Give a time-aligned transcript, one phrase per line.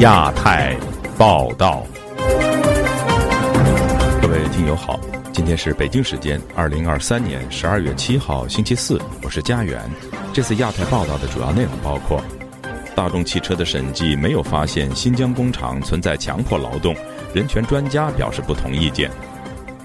[0.00, 0.74] 亚太
[1.18, 1.84] 报道，
[4.22, 4.98] 各位听友好，
[5.30, 9.78] 今天是北京时间二零二三年十二月七号星期四，我是佳远。
[10.32, 12.18] 这次亚太报道的主要内容包括：
[12.96, 16.96] 大众汽车的审计没有发现新疆工厂存在强迫劳动，
[17.34, 19.10] 人权专家表示不同意见。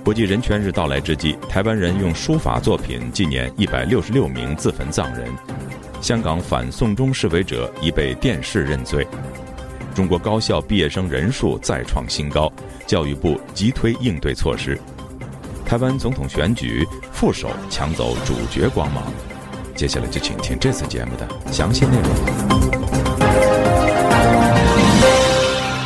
[0.01, 5.27] 国际人权日到来之际，台湾人用书法作品纪念一百六十六名自焚藏人。
[5.99, 9.05] 香港反送中示威者已被电视认罪。
[9.95, 12.51] 中国高校毕业生人数再创新高，
[12.85, 14.77] 教育部急推应对措施。
[15.65, 19.09] 台湾总统选举副手抢走主角光芒。
[19.73, 22.09] 接下来就请听这次节目的详细内容。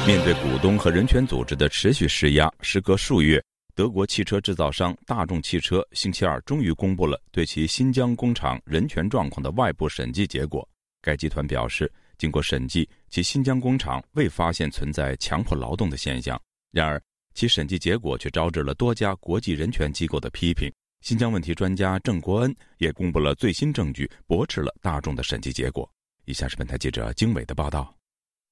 [0.08, 3.40] 面对股东和人权组织的持续施压，时隔数月。
[3.76, 10.68] 德国汽车制造商大众汽车星期二终于公布了对其新疆工厂人权状况的外部审计结果。
[11.00, 16.40] 该集团表示，经过审计，其新疆工厂未发现存在强迫劳动的现象。
[16.70, 17.02] 然而，
[17.34, 20.72] 其审计结果却招致了多家国际人权机构的批评。
[21.02, 25.90] 新疆问题专家郑国恩也公布了最新证据，驳斥了大众的审计结果。
[26.26, 27.96] 以下是本台记者经纬的报道。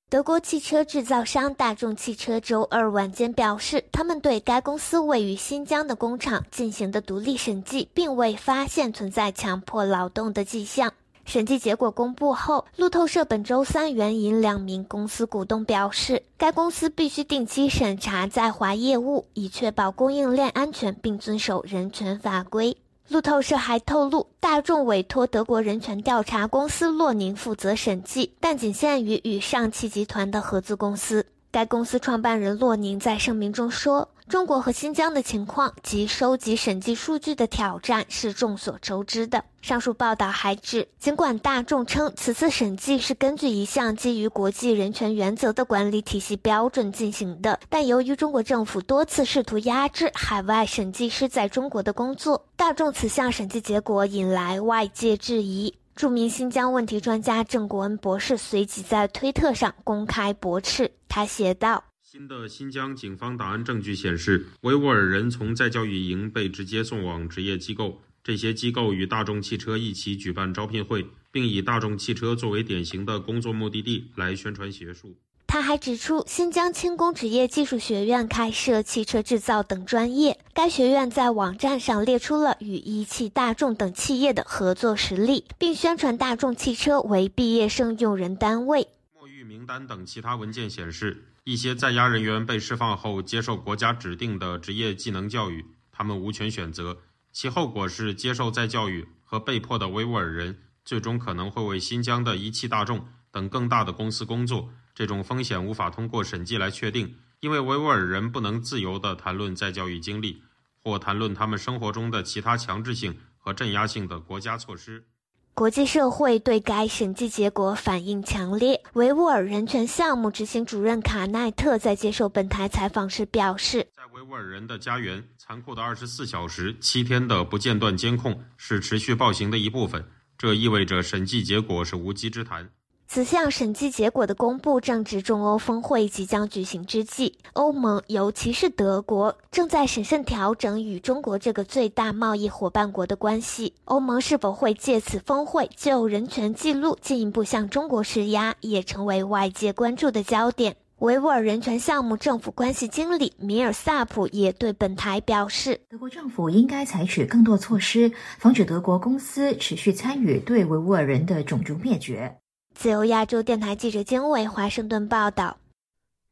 [0.09, 10.93] 德国汽车制造商大众汽车周二晚间表示，他们对该公司位于新疆的工厂进行的独立审计，并未发现存在强迫劳动的迹象。
[11.27, 22.77] 审计结果公布后，路透社本周三援引两名公司股东表示，该公司必须定期审查在华业务，以确保供应链安全并遵守人权法规。
[23.09, 31.25] 路透社还透露，大众委托德国人权调查公司洛宁负责审计，但仅限于与上汽集团的合资公司。
[31.51, 55.73] 该公司创办人洛宁在声明中说：“中国和新疆的情况及收集审计数据的挑战是众所周知的。”上述报道还指，尽管大众称此次审计是根据一项基于国际人权原则的管理体系标准进行的，但由于中国政府多次试图压制海外审计师在中国的工作，大众此项审计结果引来外界质疑。
[55.97, 60.91] 著名新疆问题专家郑国恩博士随即在推特上公开驳斥。
[61.09, 75.17] 他写道：“新的新疆警方档案证据显示，维吾尔人从在教育营被直接送往职业机构，这些机构与大众汽车一起举办招聘会，并以大众汽车作为典型的工作目的地来宣传学术。”
[75.57, 80.39] 他还指出，新疆轻工职业技术学院开设汽车制造等专业。
[80.53, 88.87] 该学院在网站上列出了与一汽大众等企业的合作实例，并宣传大众汽车为毕业生用人单位。
[89.17, 96.95] 墨玉名单等其他文件显示，一些在押人员被释放后接受国家指定的职业技能教育，他们无权选择。
[97.33, 104.69] 其后果是，接受再教育和被迫的维吾尔人最终可能会为新疆的一汽大众等更大的公司工作。
[104.97, 110.41] 这种风险无法通过审计来确定，因为维吾尔人不能自由地谈论再教育经历，
[110.81, 115.05] 或谈论他们生活中的其他强制性和镇压性的国家措施。
[115.53, 118.81] 国际社会对该审计结果反应强烈。
[118.93, 130.03] 维吾尔人权项目执行主任卡奈特在接受本台采访时表示：“在维吾尔人的家园，残酷的二十四小时、七天的不间断监控是持续暴行的一部分。
[130.39, 132.67] 这意味着审计结果是无稽之谈。”
[133.09, 143.73] 此项审计结果的公布正值中欧峰会即将举行之际，欧盟尤其是德国正在审慎调整与中国这个最大贸易伙伴国的关系。
[143.85, 150.75] 欧盟是否会借此峰会就人权记录进一步向中国施压，也成为外界关注的焦点。
[150.99, 162.37] 维吾尔人权项目政府关系经理米尔萨普也对本台表示，德国政府应该采取更多措施，防止德国公司持续参与对维吾尔人的种族灭绝。
[162.77, 165.57] 自由亚洲电台记者经纬华盛顿报道：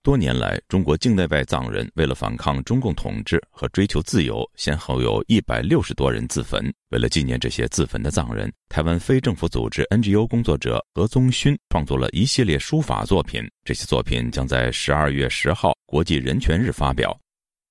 [0.03, 6.71] 多年来，中国境内外藏人为了反抗中共统治和追求自由，先后有一百六十多人自焚。
[6.89, 13.43] 为了纪念这些自焚的藏人，台湾非政府组织 NGO 工作者何宗勋创作了一系列书法作品。
[13.63, 17.19] 这些作品将在十二月十号国际人权日发表。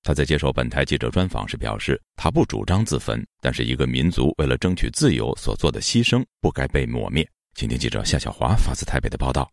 [0.03, 7.25] 他在接受本台记者专访时表示，他不主张自焚，但是一个民族为了争取自由所做的牺牲不该被抹灭。
[7.55, 9.49] 今天记者夏小华发自台北的报道：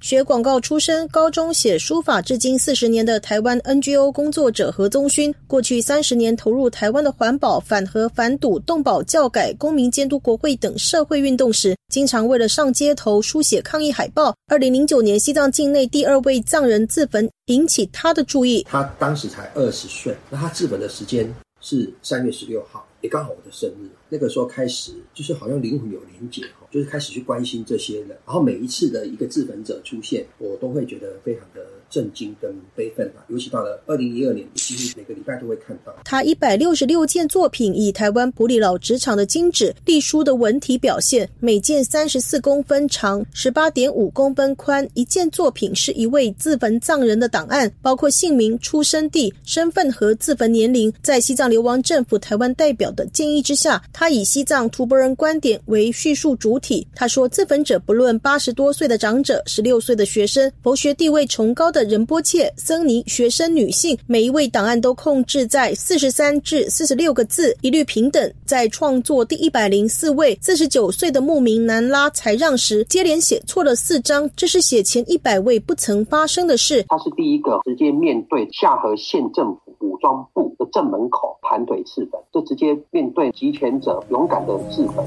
[0.00, 14.34] 学广告出身，高中写书法至今四十年的台湾 NGO 工作者何宗勋，过去三十年投入台湾的环保、反核、反赌、动保、教改、公民监督国会等社会运动时，经常为了上街头书写抗议海报。
[14.46, 18.66] 二零零九年，西藏境内第二位藏人自焚，引起他的注意。
[18.66, 21.30] 他当时才二十岁，那他自焚的时间
[21.60, 23.90] 是三月十六号，也刚好我的生日。
[24.08, 28.08] 那个时候开始，就是好像灵魂有连结哈，就是开始去关心这些人。
[28.24, 33.24] 然后每一次的一个自焚者出现，我都会觉得非常的震惊跟悲愤啊。
[33.28, 35.92] 尤其到了二零一二年，几乎每个礼拜都会看到。
[36.04, 44.88] 他一百六十六件作品以台湾普里老职场的金纸隶书的文体表现，每件三十四公分长，十八点五公分宽。
[44.94, 50.92] 一件作品是一位自焚藏人的档案，包括姓名、出生地、身份和自焚年龄。
[51.02, 53.82] 在西藏流亡政府台湾代表的建议之下。
[53.98, 56.86] 他以西藏图伯人观点为叙述主体。
[56.94, 68.30] 他说，自焚者不论八十多岁的长者、十六岁的学生、佛学地位崇高的仁波切、僧尼、学生、女性，每一位档案都控制在四十三至四十六个字，一律平等。
[68.44, 76.84] 在创作第一百零四位四十九岁的牧民南拉才让时，接连写错了四张，这是写前一百位不曾发生的事。
[76.88, 84.02] 他是第一个直接面对下河县政府武装部的正门口盘腿自焚，就直接面对集权者。
[84.10, 85.04] 勇敢的自焚。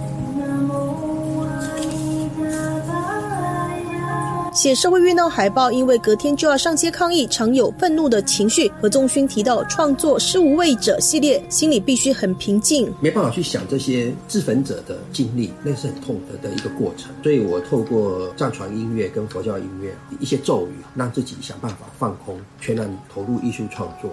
[4.52, 8.70] 写社会运动海报，因为隔天就要上街抗议，常有愤怒的情绪。
[8.82, 17.10] 何宗勋提到，创作《失无畏者》系列，心里必须很平静，没办法去想这些自焚者的经历，那是很痛的的一个过程。
[17.24, 24.10] 所以我透过藏传音乐跟佛教音乐一些咒语，让自己想办法放空，全然投入艺术创作。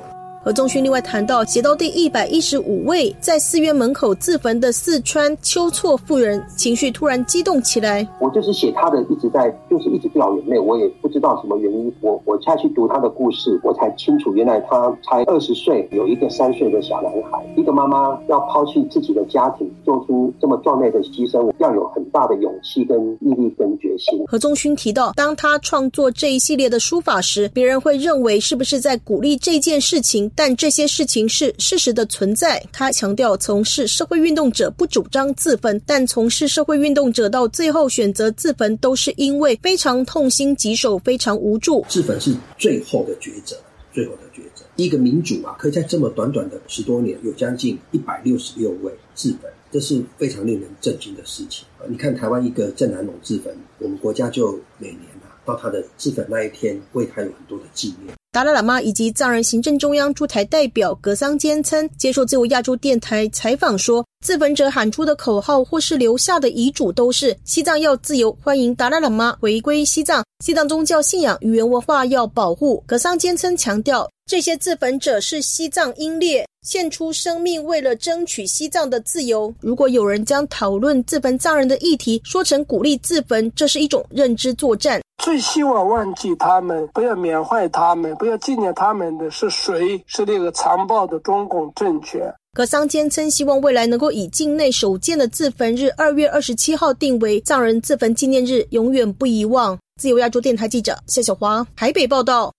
[0.47, 8.07] 何宗勋另外谈到，写到第一百一十五位在寺院门口自焚的四川秋措妇人，情绪突然激动起来。
[8.21, 10.57] 我就是写他的，一直在，就是一直掉眼泪。
[10.57, 11.93] 我也不知道什么原因。
[12.01, 17.45] 我我下去读他的故事，我才清楚，原来他才二十岁，有一个三岁的小男孩。
[17.57, 24.25] 一个妈妈要抛弃自己的家庭，做出这么壮烈的牺牲，要有很大的勇气、跟毅力、跟决心。
[24.29, 30.31] 何宗勋提到，当他创作这一系列的书法时，别人会认为是不是在鼓励这件事情？
[30.37, 32.63] 但这些事情是事实的存在。
[32.71, 41.85] 他强调，从事社会运动者不主张自焚，但从事社会运动者到最后选择自焚，都是因为非常痛心疾首，非常无助。
[41.89, 43.57] 自焚是最后的抉择，
[43.93, 44.65] 最后的抉择。
[44.77, 51.89] 一个民主啊，可以在这么短短的十多年，有将近一百六十六位自焚，这是非常令人震惊的事情啊！
[51.89, 58.16] 你看台湾一个郑南龙自焚，我们国家就每年啊，到他的自焚那一天，为他有很多的纪念。
[58.37, 72.85] 达赖喇嘛以及藏人行政中央驻台代表格桑坚称接受自由亚洲电台采访说，自焚者喊出的口号或是留下的遗嘱都是西藏要自由，欢迎达赖喇嘛回归西藏，西藏宗教信仰语言文化要保护。
[72.87, 79.55] 格桑坚称强调，这些自焚者是西藏英烈，献出生命为了争取西藏的自由。
[79.61, 85.01] 如果有人将讨论自焚藏人的议题说成鼓励自焚，这是一种认知作战。
[85.23, 90.03] 最希望忘记他们，不要缅怀他们，不要纪念他们的是谁？
[90.07, 92.21] 是那个残暴的中共政权。
[92.53, 99.79] 格桑坚称，希望未来能够以境内首见的自焚日二月二十七号定为藏人自焚纪念日，永远不遗忘。
[100.01, 102.53] 自由亚洲电台记者谢小华台北报道。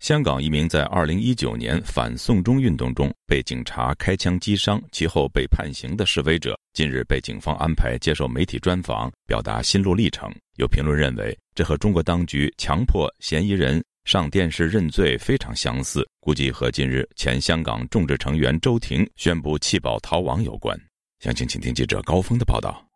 [0.00, 10.30] 香港一名在二零一九年反送中运动中被警察开枪击伤，其后被判刑的示威者，近日被警方安排接受媒体专访，表达心路历程。
[10.56, 20.78] 有评论认为，这和中国当局强迫嫌疑人上电视认罪非常相似，估计和近日前香港众志成员周庭宣布弃保逃亡有关。
[21.20, 22.86] 详情，请听记者高峰的报道。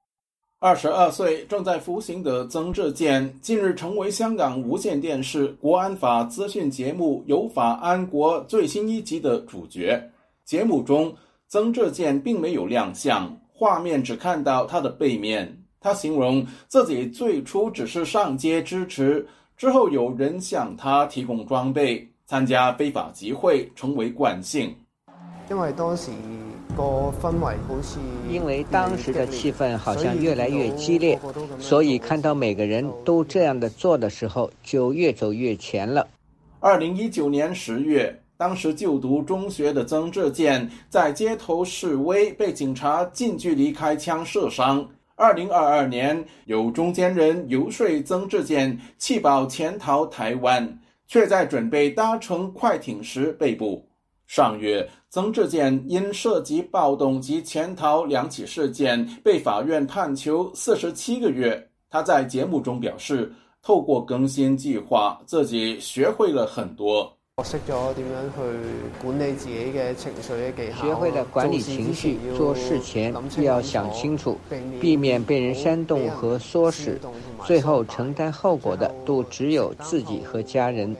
[0.61, 10.11] 二十二岁正在服刑的曾志健，近日成为香港无线电视国安法资讯节目《有法安国》最新一集的主角。
[10.45, 11.15] 节目中，
[11.47, 15.63] 曾志健并没有亮相，画面只看到他的背面。
[15.81, 19.25] 他形容自己最初只是上街支持，
[19.57, 24.75] 之后有人向他提供装备，参加非法集会成为惯性。
[25.49, 26.11] 因为当时。
[26.79, 27.99] 个氛围好似，
[28.31, 31.19] 因为当时的气氛好像越来越激烈，
[31.59, 36.07] 所以看到每个人都这样的做的时候，就越走越前了。
[36.61, 44.89] 二零一九年十月，当时就读中学的曾志健在街头示威，被警察近距离开枪射伤。
[45.17, 53.85] 二零二二年，有中间人游说曾志健弃保潜逃台湾，却在准备搭乘快艇时被捕。
[54.29, 61.67] 上月，曾志健因涉及暴动及潜逃两起事件，被法院判囚四十七个月。
[61.89, 63.33] 他在节目中表示，
[63.63, 67.11] 透过更新计划，自己学会了很多，
[67.43, 74.37] 学咗点样去管理自己嘅情绪嘅技巧，学会了管理情绪，做事前要想清楚，
[74.79, 77.01] 避免被人煽动和唆使，
[77.47, 80.95] 最后承担后果的都只有自己和家人。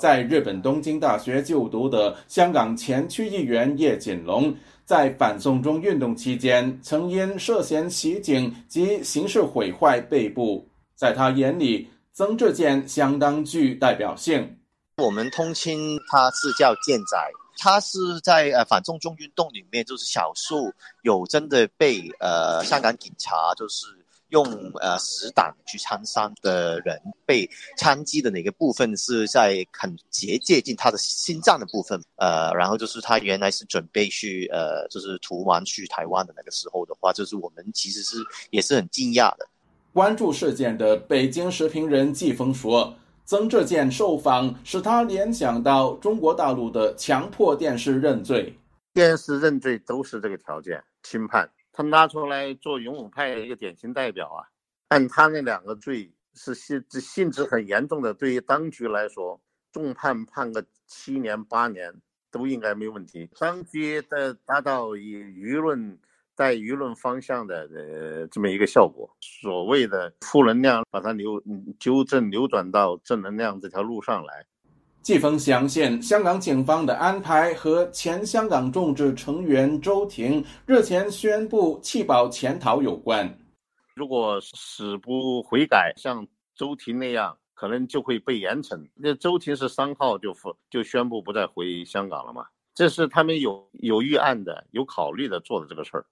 [0.00, 10.66] 在日本东京大学就读的香港前区议员叶锦龙，在反送中运动期间曾因涉嫌袭警及刑事毁坏被捕。
[10.94, 14.56] 在他眼里，曾志健相当具代表性。
[14.96, 23.99] 我们通亲他是叫健仔，他是在呃反送中运动里面就是少数有真的被呃香港警察就是。
[24.30, 24.44] 用
[24.80, 32.00] 呃死党去枪伤的人被枪击的哪个部分是在很接接近他的心脏的部分？
[32.16, 38.16] 呃，然后就是他原来是准备去呃，就是涂完去台湾的那个时候的话，就是我们其实是
[38.50, 39.46] 也是很惊讶的。
[39.92, 42.94] 关注事件的北京时评人季风说
[43.26, 48.56] ：“曾志健受访使他联想到中国大陆的强迫电视认罪，
[48.94, 54.44] 电视认罪都是这个条件，轻判。”他拿出来做勇武派的一个典型代表啊，
[54.88, 59.40] 按他那两个罪是性性质很严重的，对于当局来说，
[59.72, 61.92] 重判判个七年八年
[62.30, 63.28] 都应该没问题。
[63.38, 65.98] 当局的达到以舆论
[66.34, 71.42] 带舆论方向的呃这么一个效果，所谓的负能量把它扭
[71.78, 74.46] 纠正扭转到正能量这条路上来。
[75.02, 83.38] 季风相信，香港警方的安排和前香港众志成员周庭日前宣布弃保潜逃有关。
[83.94, 88.86] 如果死不悔改，像周庭那样，可能就会被严惩。
[88.94, 90.34] 那周庭是三号就
[90.68, 92.44] 就宣布不再回香港了嘛？
[92.74, 96.04] 这是他们有有预案的、有考虑的做的这个事儿。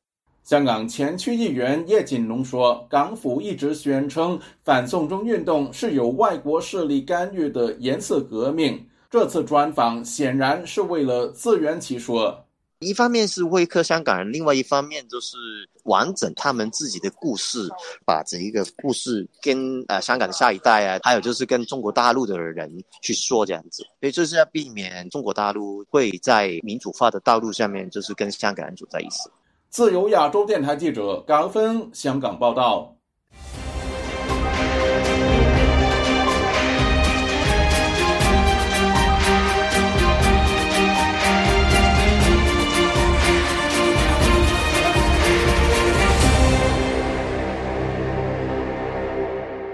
[0.48, 8.82] 香港前区议员叶锦龙说：“港府一直宣称反送中运动是有外国势力干预的颜色革命。
[9.10, 12.46] 这次专访显然是为了自圆其说。
[12.78, 15.36] 一方面是威吓香港人，另外一方面就是
[15.82, 17.68] 完整他们自己的故事，
[18.06, 23.82] 把这一个故事跟呃香港的下一代啊，还有就是跟中国大陆的人去说这样子。
[24.00, 29.28] 所以就是要避免中国大陆会在民主化的道路上面，就是跟香港人走在一起。”
[29.70, 32.96] 自由亚洲电台记者高芬香港报道。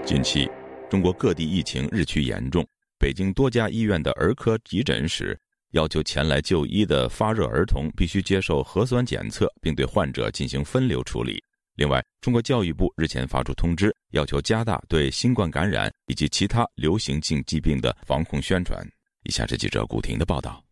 [0.03, 0.49] 近期，
[0.89, 2.67] 中国各地疫情日趋严重，
[2.99, 5.39] 北京多家医院的儿科急诊室。
[5.71, 11.43] 要求前来就医的发热儿童必须接受核酸检测，并对患者进行分流处理。
[11.75, 18.81] 另外，中国教育部日前发出通知，要求加大对新冠感染以及其他流行性疾病的防控宣传。
[19.23, 20.63] 以下是记者古婷的报道：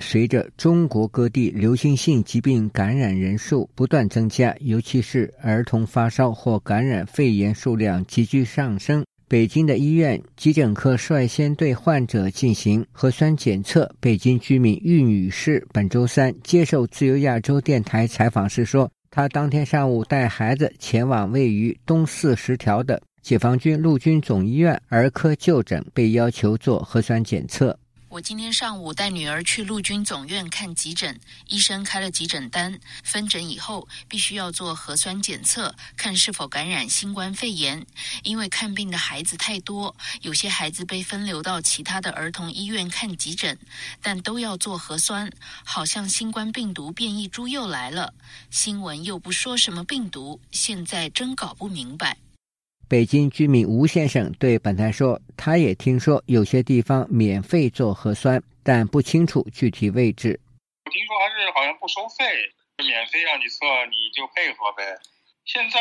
[0.00, 9.02] 随着中国各地流行性疾病感染人数不断增加，尤其是儿童发烧或感染肺炎数量急剧上升。
[9.28, 13.90] 北京的医院急诊科率先对患者进行核酸检测。
[14.00, 27.78] 北京居民玉女士本周三接受自由亚洲电台采访时说：“她当天上午带孩子前往位于东四十条的解放军陆军总医院儿科就诊，被要求做核酸检测。”
[28.18, 32.80] 我今天上午带女儿去陆军总院看急诊，医生开了急诊单。
[33.04, 37.86] 分诊以后，必须要做核酸检测，看是否感染新冠肺炎。
[38.24, 43.56] 因为看病的孩子太多，有些孩子被分流到其他的儿童医院看急诊，
[44.02, 45.30] 但都要做核酸。
[45.62, 48.12] 好像新冠病毒变异株又来了，
[48.50, 52.16] 新闻又不说什么病毒，现在真搞不明白。
[52.88, 60.40] 北京居民吴先生对本台说：“他也听说有些地方免费做核酸，但不清楚具体位置。
[60.86, 62.24] 我听说还是好像不收费，
[62.80, 63.60] 免费让你测，
[63.92, 64.96] 你就配合呗。
[65.44, 65.76] 现在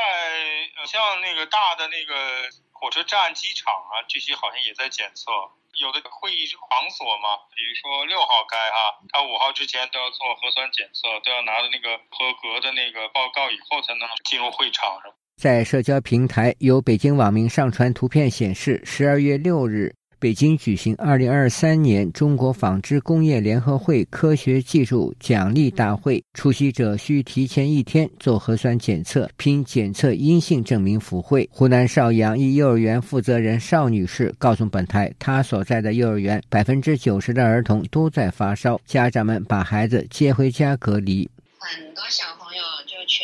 [0.84, 2.44] 像那个大的那个
[2.76, 5.32] 火车站、机场啊，这些好像也在检测。
[5.80, 6.60] 有的会议场
[6.92, 15.00] 所嘛，比如说六号开哈，他五号之前都要做核酸检测，都要拿着那个合格的那个报告以后才能进入会场。”
[15.38, 31.48] 在社交平台，有北京网民上传图片显示，十二月六日，北京举行二零二三年中国纺织工业联合会科学技术奖励大会，出席者需提前一天做核酸检测，凭检测阴性证明赴会。
[31.54, 41.30] 湖南邵阳一幼儿园负责人邵女士告诉本台，她所在的幼儿园百分之九十的儿童都在发烧，家长们把孩子接回家隔离。
[41.60, 43.24] 很多小朋友就全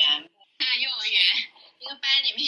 [0.59, 1.49] 在幼儿园。
[2.01, 2.43] 班里面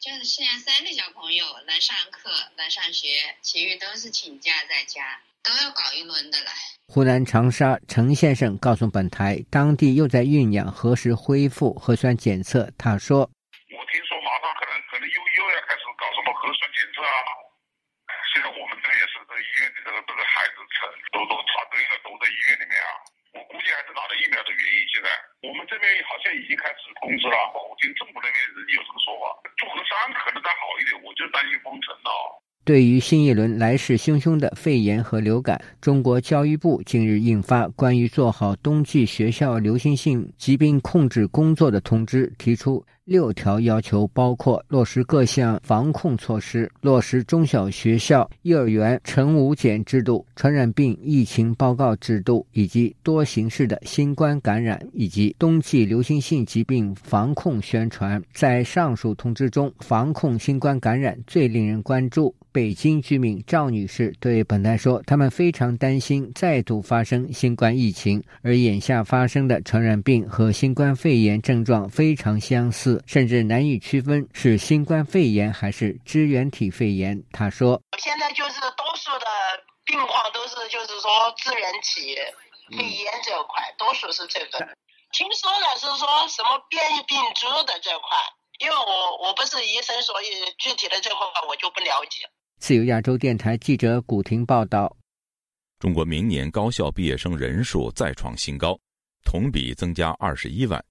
[0.00, 3.08] 就是剩下三个小朋友来上课来上学，
[3.42, 6.50] 其余都是请假在家，都要搞一轮的了。
[6.86, 12.70] 湖南长沙陈先生告诉本台，当地又在酝酿何时恢复核酸检测。
[12.78, 13.26] 他说
[13.74, 17.18] ：“我听说马上可能可能又又要开始搞什么核酸检测啊，
[18.30, 23.10] 现在我们这也是在医院里这个这个孩子成都都插队了，都在医院里面啊。
[23.32, 24.78] 我估计还是打了疫苗的原因。
[24.92, 25.08] 现在
[25.48, 28.36] 我们这边好像已经开始通知了，我听政府那边
[28.76, 29.24] 有什么说法？
[29.56, 32.10] 做核酸可能再好一点，我就担心封城了。
[32.64, 58.20] 对于新一轮来势汹汹的肺炎和流感，中国教育部近日印发关于做好冬季学校流行性疾病控制工作的通知，提出六条要求，包括落实各项防控措施，落实中小学校、幼儿园晨午检制度、传染病疫情报告制度，以及多形式的新冠感染以及冬季流行性疾病防控宣传。
[58.32, 62.34] 在上述通知中，防控新冠感染最令人关注。
[62.50, 79.26] 北京居民赵女士对本台说：“他们非常担心再度发生新冠疫情，而眼下发生的传染病和新冠肺炎症状非常相似，甚至难以区分是新冠肺炎还是支原体肺炎。”他说：“现在就是多数的
[79.84, 82.16] 病况都是就是说支原体
[82.76, 84.58] 肺炎这块，多数是这个。
[85.12, 88.16] 听说的是说什么变异病株的这块，
[88.60, 90.26] 因为我我不是医生，所以
[90.58, 91.18] 具体的这块
[91.48, 92.26] 我就不了解。”
[92.58, 94.96] 自由亚洲电台记者古婷报道：
[95.80, 98.78] 中国明年高校毕业生人数再创新高，
[99.24, 100.82] 同比增加二十一万，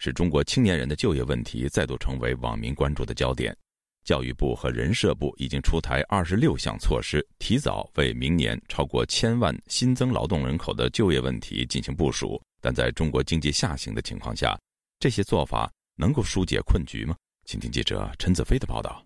[0.00, 3.56] 使中国青年人的就业问题再度成为网民关注的焦点。
[4.02, 12.40] 教育部和人社部已经出台二十六项措施，提早为明年超过千万新增劳动人口的就业问题进行部署。
[12.62, 14.58] 但在中国经济下行的情况下，
[14.98, 17.14] 这些做法能够疏解困局吗？
[17.44, 19.04] 请听记者陈子飞的报道。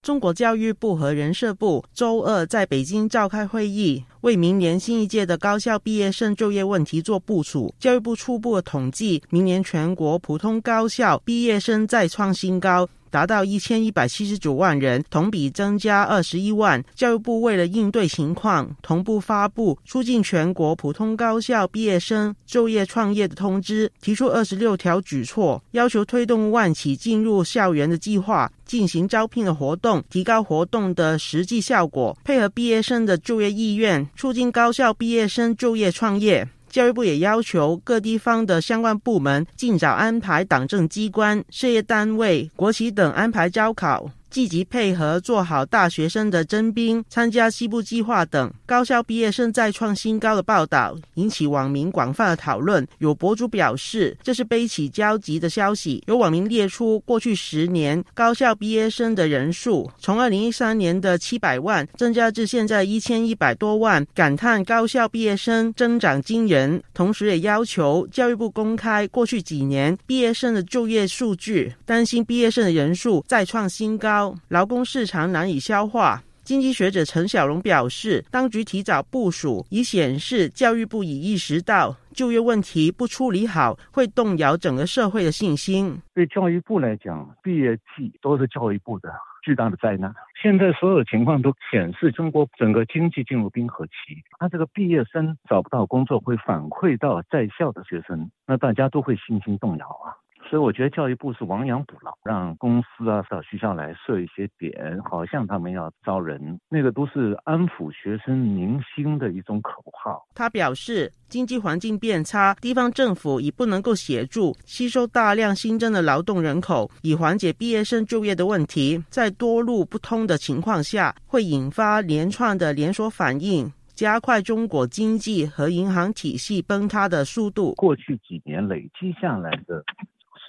[0.00, 7.74] 中国教育部和人社部周二在北京召开会议，为明年新一届的高校毕业生就业问题做部署。
[7.78, 12.88] 教育部初步统计，明年全国普通高校毕业生再创新高。
[13.10, 16.82] 达到一千一百七十九万人，同比增加二十一万。
[16.94, 36.48] 教育部为了应对情况，同步发布促进全国普通高校毕业生就业创业的通知，提出二十六条举措，要求推动万企进入校园的计划，进行招聘的活动，提高活动的实际效果，配合毕业生的就业意愿，促进高校毕业生就业创业。
[36.70, 44.10] 教育部也要求各地方的相关部门尽早安排党政机关、事业单位、国企等安排招考。
[44.30, 52.86] 积极配合做好大学生的征兵、参加西部计划等高校毕业生再创新高的报道，引起网民广泛的讨论。
[52.98, 56.02] 有博主表示，这是悲喜交集的消息。
[56.06, 66.82] 有网民列出过去十年高校毕业生的人数，从二零一三年的七百万增加至现在一千一百多万，感叹高校毕业生增长惊人。
[66.92, 74.17] 同时，也要求教育部公开过去几年毕业生的就业数据，担心毕业生的人数再创新高。
[74.48, 76.22] 劳工市场难以消化。
[76.44, 86.00] 经济学者陈小龙表示，当局提早部署，已显示教育部已意识到就业问题不处理好，会动摇整个社会的信心。
[86.14, 89.12] 对教育部来讲，毕业季都是教育部的
[89.44, 90.10] 巨大的灾难。
[90.42, 93.92] 现在所有情况都显示，中国整个经济进入冰河期。
[94.38, 100.16] 他这个毕业生找不到工作，会反馈到在校的学生，那大家都会信心动摇啊。
[100.48, 110.26] 所以我觉得教育部是亡羊补牢，让公司啊到学校来设一些点，好像他们要招人，那个都是安抚学生民心的一种口号。
[110.34, 119.04] 他表示，经济环境变差，地方政府已不能够协助吸收大量新增的劳动人口，以缓解毕业生就业的问题。
[119.10, 127.74] 在多路不通的情况下，会引发连串的连锁反应，加快中国经济和银行体系崩塌的速度。
[127.74, 129.84] 过去几年累积下来的。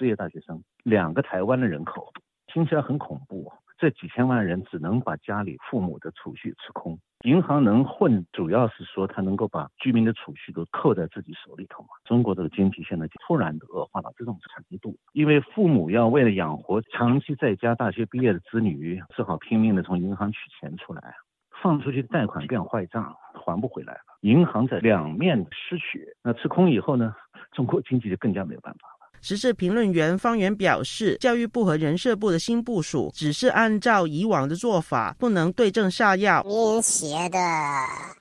[0.00, 2.10] 失业大学生，两个台湾的人口，
[2.46, 3.52] 听起来很恐怖。
[3.76, 11.88] 这几千万人只能把家里父母的储蓄吃空，银行能混，主要是说他能够把居民的储蓄都扣在自己手里头嘛。
[12.04, 21.14] 中国这个经济现在突然的恶化到这种程度，因为父母要为了养活长期在家大学毕业的子女，只好拼命的从银行取钱出来，
[21.62, 24.00] 放出去的贷款变坏账，还不回来了。
[24.22, 27.14] 银行在两面失血，那吃空以后呢，
[27.52, 28.88] 中国经济就更加没有办法。
[29.20, 36.42] 时事评论员方源表示，教育部和人社部的新部署只是按照以往的做法，不能对症下药。
[36.44, 37.38] 民营企业的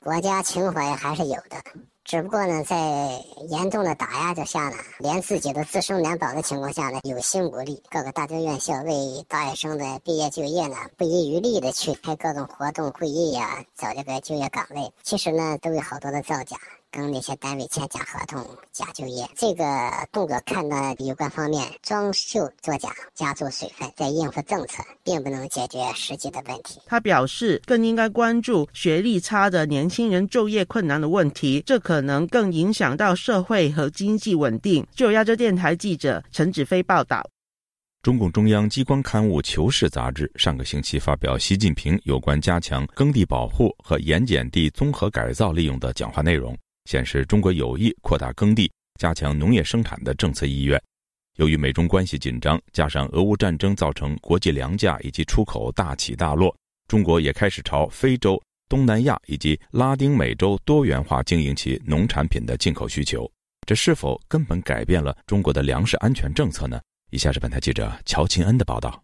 [0.01, 1.57] 国家情怀还是有的，
[2.03, 2.75] 只不过呢，在
[3.49, 7.81] 严重的打压之下呢，连自己的自身难保的情况下呢，有心无力。
[7.89, 16.57] 各个大专院校为大学生的毕业就业呢，不遗余力的去开各种活动会议呀，找这个就业岗位，其实呢，都有好多的造假。
[16.91, 19.28] 跟那些单位签假合同、假就业。
[19.36, 19.63] 这个
[20.12, 26.80] 动作看到有关方面装修作假、加注水分，在应付政策，并不能解决实际的问题。
[26.86, 34.86] 他表示，更应该关注学历差的年轻人就业困难的问题，这可能更影响到社会和经济稳定。
[34.95, 37.30] 就亚洲电台记者陈子飞报道。
[38.02, 46.58] 中共中央机关刊物《求是》杂志上个星期发表习近平有关加强耕地保护和盐碱地综合改造利用的讲话内容，
[46.89, 50.82] 显示中国有意扩大耕地、加强农业生产的政策意愿。
[51.38, 56.52] 由于美中关系紧张，加上俄乌战争造成国际粮价以及出口大起大落，
[56.88, 63.32] 中国也开始朝非洲、东南亚以及拉丁美洲多元化经营其农产品的进口需求。
[63.67, 66.82] 这是否根本改变了中国的粮食安全政策呢？
[67.12, 69.04] 以下是本台记者乔琴恩的报道：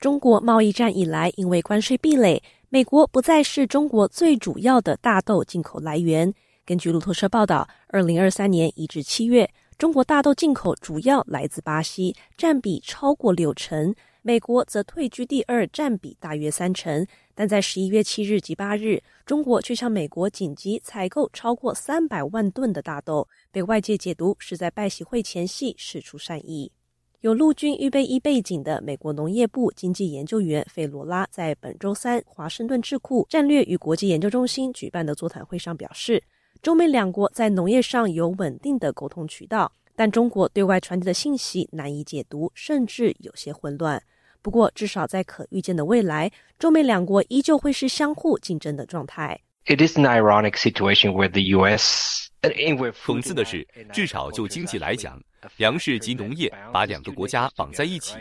[0.00, 6.32] 中国贸易战以来，因为关税壁垒，美国不再是中国最主要的大豆进口来源。
[6.66, 9.48] 根据路透社报道，二零二三年一至七月，
[9.78, 17.06] 中国大豆进口主要来自巴西，占比超过六成；美国则退居第二，占比大约三成。
[17.36, 26.72] 但在十一月七日及八日，中国却向美国紧急采购超过三百万吨的大豆，被外界解读是在拜习会前夕释出善意。
[27.20, 36.22] 有陆军预备役背景的美国农业部经济研究员费罗拉在本周三华盛顿智库战略与国际研究中心举办的座谈会上表示，
[36.66, 44.02] 中美两国在农业上有稳定的沟通渠道，但中国对外传递的信息难以解读，甚至有些混乱。
[44.42, 49.40] 不过，至少在可预见的未来，中美两国依旧会是相互竞争的状态。
[49.66, 52.28] It is an ironic situation where the U.S.
[52.42, 55.22] 讽刺的是，至少就经济来讲。
[55.58, 58.16] 粮食及农业把两个国家绑在一起，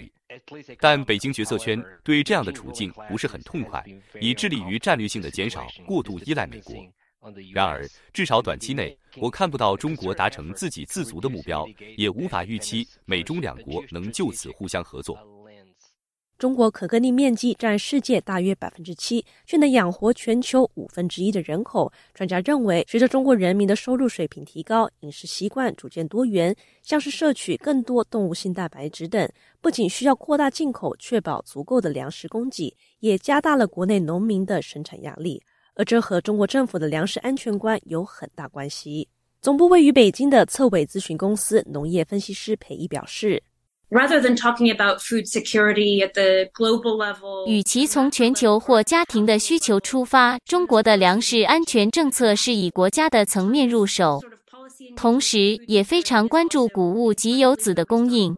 [0.80, 3.84] 但北京决策圈对这样的处境不是很痛快，
[4.22, 6.76] 以致力于战略性的减少过度依赖美国。
[7.54, 15.18] 然而，至少短期内，我看不到中国达成自给自足的目标，也无法预期美中两国能就此互相合作。
[16.38, 21.92] 中国可耕地面积占世界大约百分之七，却能养活全球五分之一的人口。
[22.14, 35.42] 专家认为，随着中国人民的收入水平提高，饮食习惯逐渐多元，像是摄取更多动物性蛋白质等，不仅需要扩大进口，确保足够的粮食供给，也加大了国内农民的生产压力。
[35.76, 39.08] 而这和中国政府的粮食安全观有很大关系。
[39.42, 43.44] 总部位于北京的策委咨询公司农业分析师裴毅表示。
[43.92, 54.20] Rather than talking about food security at the global level，与其从全球或家庭的需求出发，中国的粮食安全政策是以国家的层面入手，
[54.98, 58.36] 同时也非常关注谷物及油籽的供应。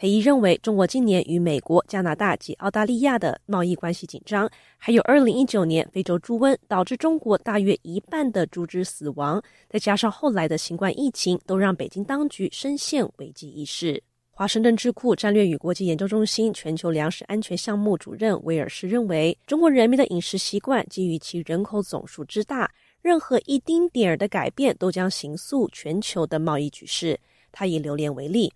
[0.00, 14.02] 裴毅认为，中国今年与美国、加拿大及澳大利亚的贸易关系紧张，还有2019年非洲猪瘟导致中国大约一半的猪只死亡，再加上后来的新冠疫情，都让北京当局深陷危机意识。
[14.30, 27.20] 华盛顿智库战略与国际研究中心全球粮食安全项目主任威尔士认为，中国人民的饮食习惯基于其人口总数之大，任何一丁点儿的改变都将形塑全球的贸易局势。
[27.52, 28.50] 他以榴莲为例。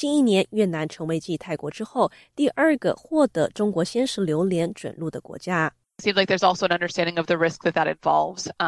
[0.00, 5.70] 近一年，越南成为继泰国之后第二个获得中国鲜食榴莲准入的国家。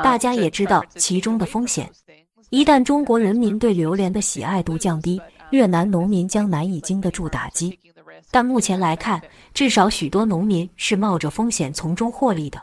[0.02, 1.90] 大家也知道其中的风险。
[2.50, 5.18] 一旦中国人民对榴莲的喜爱度降低，
[5.52, 7.80] 越南农民将难以经得住打击。
[8.30, 9.18] 但目前来看，
[9.54, 12.62] 至少许多农民是冒着风险从中获利的。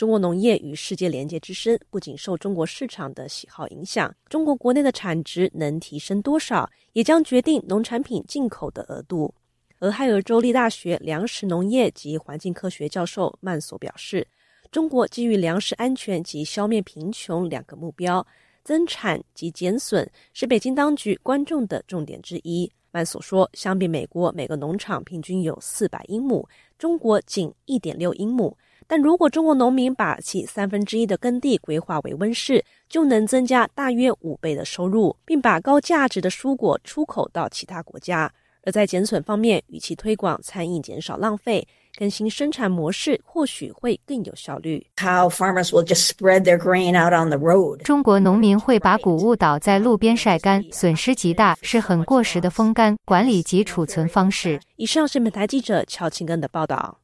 [0.00, 9.34] 中国农业与世界连接之深，不仅受中国市场的喜好影响，中国国内的产值能提升多少，也将决定农产品进口的额度。
[9.80, 14.26] 俄亥俄州立大学粮食农业及环境科学教授曼索表示，
[14.72, 18.26] 中国基于粮食安全及消灭贫穷两个目标，
[18.64, 22.72] 增产及减损是北京当局关注的重点之一。
[22.90, 28.56] 曼索说，相比美国每个农场平均有四百英亩，中国仅一点六英亩。
[28.90, 38.28] 但如果中国农民把其三分之一的耕地规划为温室，就能增加大约五倍的收入，并把高价值的蔬果出口到其他国家。
[38.64, 41.64] 而在减损方面，与其推广餐饮减少浪费，
[41.96, 44.84] 更新生产模式或许会更有效率。
[44.96, 47.84] How farmers will just spread their grain out on the road？
[47.84, 54.60] 中国农民会把谷物倒在路边晒干，损失极大，是很过时的风干管理及储存方式。
[54.74, 56.99] 以上是本台记者乔庆根的报道。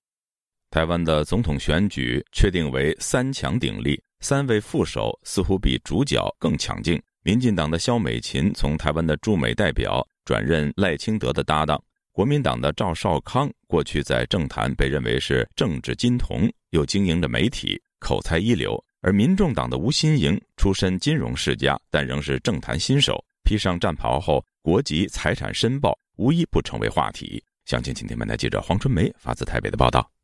[0.71, 7.01] 台湾的总统选举确定为三强鼎立，三位副手似乎比主角更强劲。
[7.23, 18.83] 民进党的萧美琴从台湾的驻美代表转任赖清德的搭档，国民党的赵少康过去在政坛被认为是政治金童，又经营着媒体，口才一流。
[19.03, 27.43] 而民众党的吴新盈出身金融世家，但仍是政坛新手，披上战袍后，国籍、财产申报无一不成为话题。
[27.67, 30.16] 详情，请听本台记者黄春梅发自台北的报道。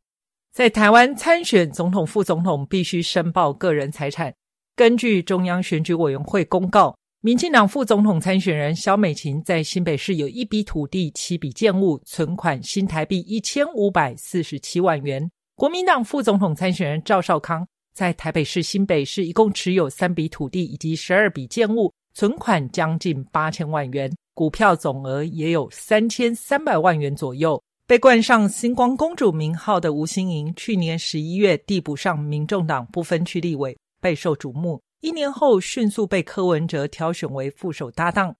[0.52, 4.34] 在台湾参选总统、副总统必须申报个人财产。
[4.76, 15.26] 根据中央选举委员会公告，民进党副总统参选人萧美琴在新北市有一笔土地、七笔建物，存款新台币一千五百四十七万元。
[15.56, 17.66] 国民党副总统参选人赵少康。
[17.94, 27.62] 在台北市、新北市一共持有三笔土地以及十二笔建物，存款将近八千万元，股票总额也有三千三百万元左右。
[27.92, 34.80] 被冠上“星光公主”名号的吴欣盈，去年十一月递补上民众党不分区立委，备受瞩目。
[35.02, 38.34] 一年后，迅速被柯文哲挑选为副手搭档。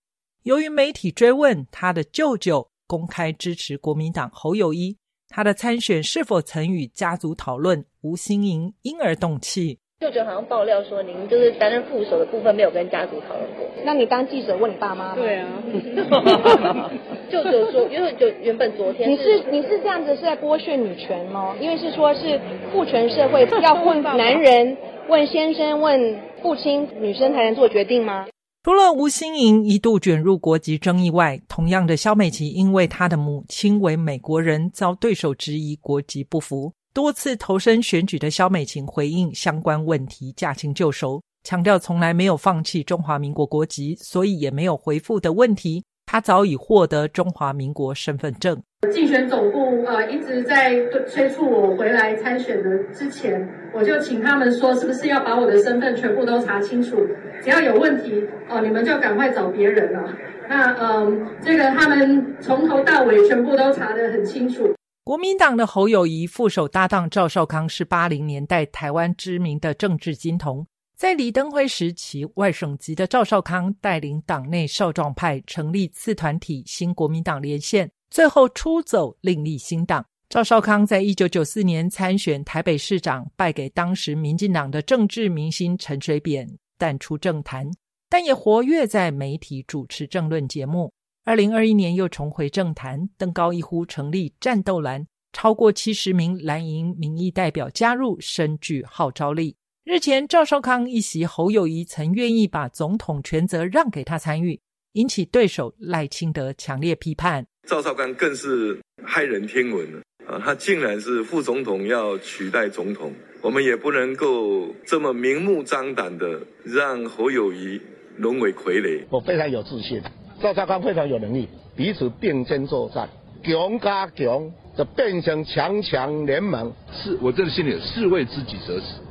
[0.44, 4.96] 由于媒体追问他的舅舅公开支持国民党侯友谊。
[5.28, 7.84] 他的参选是否曾与家族讨论？
[8.00, 9.78] 吴欣盈因而动气。
[10.00, 13.66] 舅舅好像爆料说，您就是担任副手的部分没有跟家族讨论过。
[13.84, 15.14] 那你当记者问你爸妈？
[15.14, 15.46] 对啊。
[17.32, 21.56] 舅舅说，因为就原本昨天你是你是这样子是在剥削女权吗？
[21.58, 22.38] 因为是说是
[22.70, 24.76] 父权社会要问男人
[25.08, 28.26] 问先生问父亲，女生才能做决定吗？
[28.64, 36.70] 除了吴新莹一度卷入国籍争议外，同样的肖美琪因为她的母亲为美国人，遭对手质疑国籍不符。
[36.92, 45.82] 多次投身选举的肖美琴回应相关问题，驾轻就熟，强调从来没有放弃中华民国国籍，所以也没有回复的问题。
[46.12, 48.62] 他早已获得中华民国身份证。
[48.92, 50.76] 竞选总部呃一直在
[51.08, 56.98] 催促我回来参选的之前，我就请他们说，是不是要把我的身份全部都查清楚？
[57.42, 60.12] 只要有问题哦，你们就赶快找别人了。
[60.50, 64.70] 那嗯，这个他们从头到尾全部都查得很清楚。
[65.04, 70.66] 国民党的侯友谊副手搭档赵少康是八零年代台湾知名的政治金童。
[71.02, 80.06] 在李登辉时期，外省籍的赵少康带领党内少壮派成立次团体新国民党连线，最后出走另立新党。
[80.28, 87.68] 赵少康在一九九四年参选台北市长，败给当时民进党的政治明星陈水扁，淡出政坛，
[88.08, 90.92] 但也活跃在媒体主持政论节目。
[91.24, 99.56] 二零二一年又重回政坛，登高一呼成立战斗蓝，超过七十名蓝营民意代表加入，深具号召力。
[99.84, 104.60] 日前，赵少康一席侯友谊曾愿意把总统权责让给他参与，
[104.92, 107.46] 引起对手赖清德强烈批判。
[107.66, 110.38] 赵少康更是骇人听闻啊！
[110.38, 117.80] 他竟然是副总统要取代总统，我们也不能够这么明目张胆的让侯友谊
[118.18, 119.02] 沦为傀儡。
[119.10, 120.00] 我非常有自信，
[120.40, 123.08] 赵少康非常有能力，彼此并肩作战，
[123.42, 126.72] 强加强就变成强强联盟。
[126.92, 129.02] 是我真的心里是为知己者死。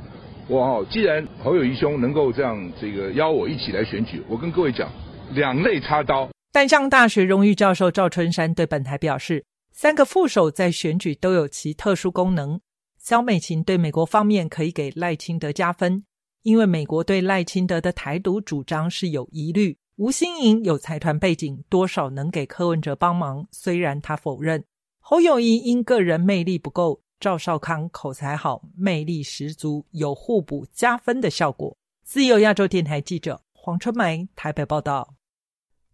[0.52, 4.86] 我既然侯友谊兄能够这样这个邀我一起来选举，我跟各位讲，
[5.32, 6.28] 两肋插刀。
[6.52, 12.60] 淡江大学荣誉教授赵春山对本台表示，三个副手在选举都有其特殊功能。
[12.98, 16.04] 肖美琴对美国方面可以给赖清德加分，
[16.42, 19.78] 因为美国对赖清德的台独主张是有疑虑。
[19.96, 24.62] 吴新颖有财团背景，多少能给柯文哲帮忙，虽然他否认。
[25.00, 27.00] 侯友谊因个人魅力不够。
[27.22, 31.72] 赵少康口才好，魅力十足，有互补加分的效果。
[32.02, 35.14] 自由亚洲电台记者黄春梅台北报道。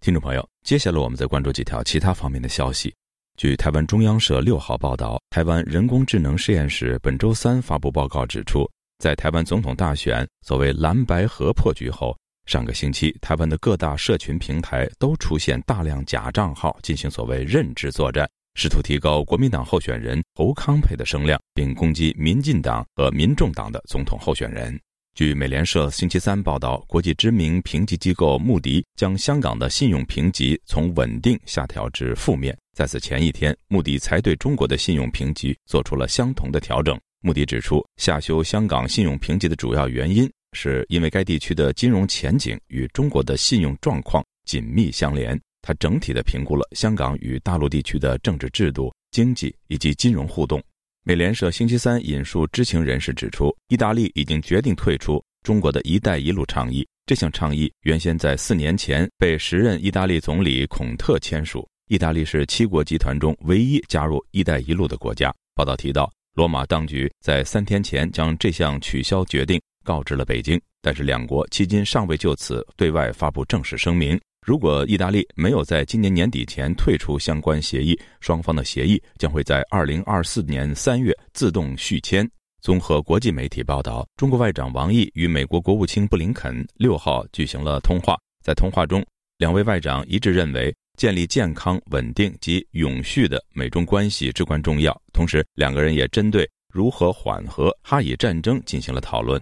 [0.00, 2.94] 听众朋友，接下来我们再关注几条其他方面的消息。
[3.36, 8.66] 据台湾中央社六号报道，台湾人工智能实验室本周三发布报告指出，
[8.98, 18.26] 在台湾总统大选所谓蓝白合破局后，上个星期台湾的各大社群平台都出现大量假账号，进行所谓认知作战。
[18.60, 24.76] 试图提高国民党候选人侯康培的声量，并攻击民进党和民众党的总统候选人。
[25.14, 32.58] 据美联社星期三报道，国际知名评级机构穆迪将香港的信用评级从稳定下调至负面。
[32.76, 36.98] 在此前一天，穆迪才对中国的信用评级做出了相同的调整。
[37.20, 45.40] 穆迪指出，下修香港信用评级的主要原因是因为该地区的金融前景与中国的信用状况紧密相连。
[45.62, 50.62] 他整体的评估了香港与大陆地区的政治制度、经济以及金融互动。
[51.04, 56.86] 美联社星期三引述知情人士指出，意大利已经决定退出中国的一带一路倡议。
[57.06, 61.66] 这项倡议原先在四年前被时任意大利总理孔特签署。
[61.88, 65.34] 意大利是七国集团中唯一加入一带一路的国家。
[65.54, 74.20] 报道提到，罗马当局在三天前将这项取消决定告知了北京，但是两国迄今尚未就此对外发布正式声明。
[74.48, 82.26] 如果意大利没有在今年年底前退出相关协议，双方的协议将会在二零二四年三月自动续签。
[82.62, 88.16] 综合国际媒体报道，中国外长王毅与美国国务卿布林肯六号举行了通话。
[88.42, 89.04] 在通话中，
[89.36, 94.98] 两位外长一致认为，建立健康、稳定及永续的美中关系至关重要。
[95.12, 99.38] 同时，两个人也针对如何缓和哈以战争进行了讨论。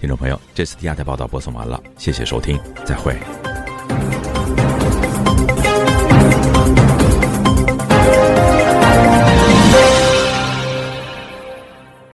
[0.00, 3.14] 听众朋友，这次的亚太报道播送完了，谢谢收听，再会。